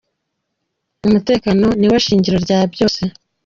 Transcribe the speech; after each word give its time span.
Umutekano 1.07 1.65
ni 1.79 1.87
wo 1.91 1.97
shingiro 2.05 2.37
rya 2.45 2.59
byose. 2.73 3.01